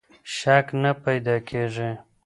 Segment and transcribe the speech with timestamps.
[0.35, 1.91] شک نه پیدا کېږي.